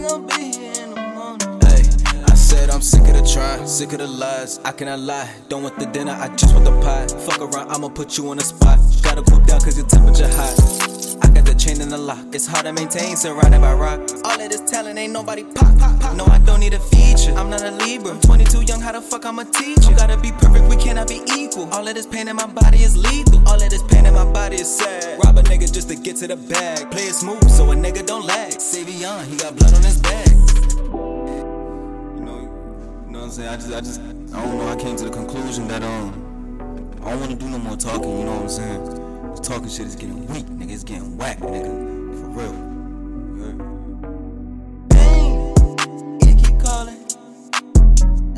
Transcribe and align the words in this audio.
be 0.00 0.52
here 0.52 0.84
in 0.84 0.94
the 0.94 1.00
morning. 1.14 1.60
Hey, 1.60 1.82
I 2.24 2.34
said 2.34 2.70
I'm 2.70 2.80
sick 2.80 3.02
of 3.02 3.14
the 3.14 3.30
try, 3.32 3.64
sick 3.66 3.92
of 3.92 3.98
the 3.98 4.06
lies. 4.06 4.58
I 4.64 4.72
cannot 4.72 5.00
lie. 5.00 5.28
Don't 5.48 5.62
want 5.62 5.78
the 5.78 5.86
dinner, 5.86 6.12
I 6.12 6.28
just 6.36 6.54
want 6.54 6.64
the 6.64 6.80
pie. 6.80 7.06
Fuck 7.06 7.40
around, 7.40 7.70
I'ma 7.70 7.88
put 7.88 8.16
you 8.16 8.30
on 8.30 8.38
the 8.38 8.44
spot. 8.44 8.78
Gotta 9.02 9.22
cool 9.22 9.40
down 9.40 9.60
cause 9.60 9.76
your 9.76 9.86
temperature 9.86 10.28
high. 10.28 10.99
Chain 11.60 11.82
and 11.82 11.92
the 11.92 11.98
lock, 11.98 12.24
it's 12.32 12.46
hard 12.46 12.64
to 12.64 12.72
maintain, 12.72 13.16
surrounded 13.16 13.60
by 13.60 13.74
rock. 13.74 14.00
All 14.24 14.40
of 14.40 14.48
this 14.48 14.62
talent 14.62 14.98
ain't 14.98 15.12
nobody 15.12 15.44
pop, 15.44 15.76
pop, 15.78 16.00
pop. 16.00 16.16
No, 16.16 16.24
I 16.24 16.38
don't 16.38 16.60
need 16.60 16.72
a 16.72 16.80
feature, 16.80 17.36
I'm 17.36 17.50
not 17.50 17.60
a 17.60 17.70
Libra. 17.70 18.12
I'm 18.12 18.20
22 18.22 18.62
young, 18.62 18.80
how 18.80 18.92
the 18.92 19.02
fuck 19.02 19.26
I'm 19.26 19.38
a 19.40 19.44
teacher? 19.44 19.90
You 19.90 19.94
gotta 19.94 20.16
be 20.16 20.32
perfect, 20.32 20.64
we 20.70 20.76
cannot 20.76 21.08
be 21.08 21.20
equal. 21.36 21.68
All 21.74 21.86
of 21.86 21.94
this 21.94 22.06
pain 22.06 22.28
in 22.28 22.36
my 22.36 22.46
body 22.46 22.78
is 22.78 22.96
lethal. 22.96 23.46
All 23.46 23.62
of 23.62 23.68
this 23.68 23.82
pain 23.82 24.06
in 24.06 24.14
my 24.14 24.24
body 24.24 24.56
is 24.56 24.74
sad. 24.74 25.22
Rob 25.22 25.36
a 25.36 25.42
nigga 25.42 25.70
just 25.70 25.90
to 25.90 25.96
get 25.96 26.16
to 26.16 26.28
the 26.28 26.36
bag. 26.36 26.90
Play 26.90 27.02
it 27.02 27.14
smooth 27.14 27.46
so 27.50 27.70
a 27.70 27.74
nigga 27.74 28.06
don't 28.06 28.24
lag. 28.24 28.52
Savion, 28.52 29.26
he 29.26 29.36
got 29.36 29.54
blood 29.54 29.74
on 29.74 29.82
his 29.82 30.00
bag. 30.00 30.30
You 30.30 32.24
know, 32.24 32.40
you 33.04 33.12
know 33.12 33.18
what 33.18 33.24
I'm 33.24 33.30
saying? 33.30 33.48
I 33.50 33.56
just, 33.56 33.72
I 33.74 33.80
just, 33.80 34.00
I 34.00 34.42
don't 34.42 34.56
know. 34.56 34.66
I 34.66 34.76
came 34.76 34.96
to 34.96 35.04
the 35.04 35.10
conclusion 35.10 35.68
that 35.68 35.82
um, 35.82 36.08
I 37.04 37.10
don't 37.10 37.20
want 37.20 37.32
to 37.32 37.36
do 37.36 37.50
no 37.50 37.58
more 37.58 37.76
talking. 37.76 38.18
You 38.18 38.24
know 38.24 38.32
what 38.36 38.42
I'm 38.44 38.48
saying? 38.48 38.89
This 39.50 39.58
talking 39.58 39.72
shit 39.76 39.86
is 39.88 39.96
getting 39.96 40.26
weak, 40.28 40.46
nigga. 40.46 40.70
It's 40.70 40.84
getting 40.84 41.18
whack, 41.18 41.38
nigga. 41.40 41.66
For 42.20 42.28
real. 42.38 42.54
You 43.34 43.42
heard? 43.42 43.58
Dang, 44.90 45.54
it 46.20 46.38
keep 46.38 46.56
calling. 46.60 47.02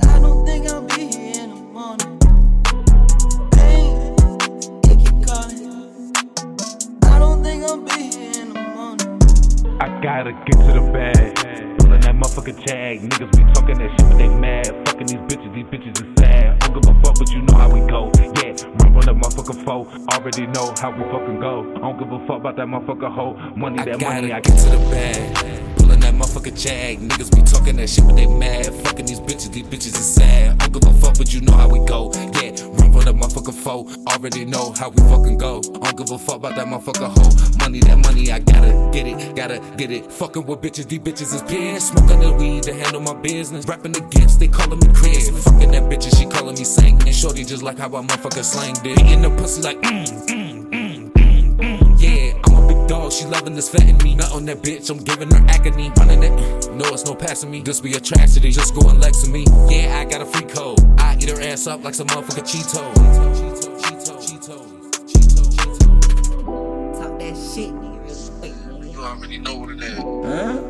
I 0.04 0.18
don't 0.20 0.46
think 0.46 0.70
I'll 0.70 0.80
be 0.80 1.08
here 1.14 1.42
in 1.42 1.50
the 1.50 1.56
morning. 1.56 2.18
Dang, 3.50 4.16
it 4.84 4.98
keep 5.04 5.18
calling. 5.26 6.14
I 7.02 7.18
don't 7.18 7.42
think 7.44 7.62
I'll 7.64 7.76
be 7.76 8.04
here 8.04 8.32
in 8.40 8.54
the 8.54 8.60
morning. 8.74 9.20
I 9.82 10.00
gotta 10.00 10.32
get 10.32 10.56
to 10.64 10.72
the 10.72 10.80
bag. 10.94 11.71
Pulling 11.92 12.06
that 12.06 12.14
motherfucking 12.16 12.66
jag. 12.66 13.02
Niggas 13.02 13.30
be 13.36 13.52
talking 13.52 13.76
that 13.76 13.90
shit, 13.90 14.08
but 14.08 14.16
they 14.16 14.28
mad. 14.28 14.66
Fucking 14.88 15.08
these 15.08 15.18
bitches, 15.28 15.54
these 15.54 15.66
bitches 15.66 16.00
is 16.00 16.08
sad. 16.18 16.58
Don't 16.60 16.80
give 16.80 16.88
a 16.88 17.00
fuck, 17.02 17.18
but 17.18 17.30
you 17.30 17.42
know 17.42 17.54
how 17.54 17.68
we 17.68 17.80
go. 17.80 18.10
Yeah, 18.16 18.56
run 18.80 18.96
from 18.96 19.00
that 19.00 19.16
motherfucking 19.20 19.62
foe. 19.62 19.86
Already 20.14 20.46
know 20.46 20.72
how 20.80 20.90
we 20.90 21.04
fucking 21.12 21.38
go. 21.40 21.70
I 21.76 21.80
don't 21.80 21.98
give 21.98 22.10
a 22.10 22.26
fuck 22.26 22.40
about 22.40 22.56
that 22.56 22.66
motherfucking 22.66 23.12
hoe. 23.12 23.34
Money, 23.56 23.80
I 23.80 23.84
that 23.84 24.00
gotta 24.00 24.22
money, 24.22 24.32
I 24.32 24.40
get 24.40 24.56
to 24.56 24.70
the 24.70 24.78
bag. 24.88 25.76
Pulling 25.76 26.00
that 26.00 26.14
motherfucking 26.14 26.56
jag. 26.56 27.00
Niggas 27.00 27.30
be 27.36 27.42
talking 27.42 27.76
that 27.76 27.90
shit, 27.90 28.06
but 28.06 28.16
they 28.16 28.26
mad. 28.26 28.72
Fucking 28.72 29.04
these 29.04 29.20
bitches, 29.20 29.52
these 29.52 29.64
bitches 29.64 29.92
is 29.92 30.14
sad. 30.14 30.62
I 30.62 30.68
don't 30.68 30.72
give 30.72 30.88
a 30.88 30.98
fuck, 30.98 31.18
but 31.18 31.34
you 31.34 31.42
know 31.42 31.52
how 31.52 31.68
we 31.68 31.84
go. 31.84 32.10
Yeah, 32.40 32.51
run 33.04 33.18
from 33.18 33.20
that 33.20 33.28
motherfucking 33.28 33.54
foe. 33.54 33.88
Already 34.06 34.44
know 34.44 34.72
how 34.72 34.90
we 34.90 34.96
fucking 35.02 35.38
go. 35.38 35.58
I 35.58 35.90
don't 35.90 35.96
give 35.96 36.10
a 36.10 36.18
fuck 36.18 36.36
about 36.36 36.56
that 36.56 36.66
motherfucker 36.66 37.08
hoe. 37.08 37.58
Money, 37.58 37.80
that 37.80 37.98
money, 37.98 38.30
I 38.30 38.38
gotta 38.38 38.90
get 38.92 39.06
it, 39.06 39.36
gotta 39.36 39.60
get 39.76 39.90
it. 39.90 40.10
Fucking 40.10 40.46
with 40.46 40.60
bitches, 40.60 40.88
these 40.88 41.00
bitches 41.00 41.34
is 41.34 41.42
pissed. 41.42 41.88
Smoking 41.88 42.20
the 42.20 42.32
weed 42.32 42.62
to 42.64 42.74
handle 42.74 43.00
my 43.00 43.14
business. 43.14 43.66
Rapping 43.66 43.96
against, 43.96 44.40
they 44.40 44.48
calling 44.48 44.78
me 44.78 44.88
Chris. 44.94 45.30
Fucking 45.44 45.70
that 45.72 45.84
bitch, 45.84 46.04
and 46.04 46.16
she 46.16 46.26
calling 46.26 46.54
me 46.54 46.64
Saint. 46.64 47.04
And 47.04 47.14
shorty 47.14 47.44
just 47.44 47.62
like 47.62 47.78
how 47.78 47.88
I 47.88 48.02
motherfucking 48.02 48.44
slang 48.44 48.74
did. 48.82 49.00
Eating 49.00 49.22
the 49.22 49.30
pussy 49.30 49.62
like, 49.62 49.80
mm, 49.82 50.26
mm, 50.28 50.51
dog, 52.92 53.10
she 53.10 53.24
loving 53.24 53.54
this 53.54 53.70
fat 53.70 53.88
in 53.88 53.96
me. 54.04 54.14
Not 54.14 54.32
on 54.32 54.44
that 54.44 54.58
bitch, 54.62 54.90
I'm 54.90 54.98
giving 54.98 55.30
her 55.30 55.42
agony. 55.48 55.90
Running 55.96 56.22
it, 56.22 56.32
no, 56.74 56.84
it's 56.92 57.06
no 57.06 57.14
passing 57.14 57.50
me. 57.50 57.62
This 57.62 57.80
be 57.80 57.94
a 57.94 58.00
tragedy, 58.00 58.50
just 58.50 58.74
go 58.74 58.90
and 58.90 59.00
Lex 59.00 59.26
me. 59.26 59.44
Yeah, 59.70 59.98
I 59.98 60.04
got 60.04 60.20
a 60.20 60.26
free 60.26 60.46
code. 60.46 60.78
I 60.98 61.16
eat 61.16 61.30
her 61.30 61.40
ass 61.40 61.66
up 61.66 61.82
like 61.82 61.94
some 61.94 62.06
motherfucking 62.08 62.46
Cheeto. 62.50 62.82
Cheeto, 62.92 63.24
Cheeto, 63.38 64.14
Cheeto, 64.20 64.56
Cheeto, 65.08 65.44
Cheeto. 65.54 66.98
Talk 67.00 67.18
that 67.18 67.34
shit, 67.34 67.72
nigga, 67.72 68.02
real. 68.42 68.92
You 68.92 69.00
already 69.00 69.38
know 69.38 69.54
what 69.54 69.70
it 69.70 69.82
is. 69.82 69.98
Huh? 69.98 70.60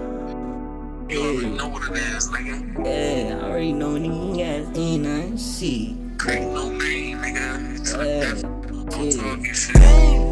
You 1.08 1.20
already 1.20 1.56
know 1.56 1.68
what 1.68 1.82
it 1.90 1.96
is, 1.96 2.28
nigga. 2.30 2.86
Yeah, 2.86 3.36
I 3.36 3.50
already 3.50 3.72
know 3.72 3.94
nigga 3.96 4.36
you 4.36 4.44
ain't 4.44 5.02
nothing 5.02 5.36
shit. 5.36 5.96
Ain't 6.30 6.52
no 6.54 6.70
name, 6.70 7.18
nigga. 7.18 7.80
It's 7.80 7.90
Yeah. 7.90 7.98
like 7.98 8.06
that. 8.06 8.90
Don't 8.90 9.10
Yeah. 9.10 9.22
talk 9.22 9.44
your 9.44 9.54
shit. 9.54 10.31